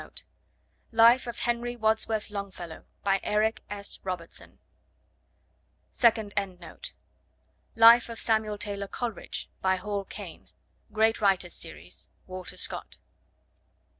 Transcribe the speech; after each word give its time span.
(1) 0.01 0.11
Life 0.93 1.27
of 1.27 1.37
Henry 1.41 1.75
Wadsworth 1.75 2.31
Longfellow. 2.31 2.85
By 3.03 3.19
Eric 3.21 3.61
S. 3.69 3.99
Robertson. 4.03 4.57
(2) 5.93 6.31
Life 7.75 8.09
of 8.09 8.19
Samuel 8.19 8.57
Taylor 8.57 8.87
Coleridge. 8.87 9.51
By 9.61 9.75
Hall 9.75 10.03
Caine. 10.05 10.49
'Great 10.91 11.21
Writers' 11.21 11.53
Series. 11.53 12.09
(Walter 12.25 12.57
Scott.) 12.57 12.97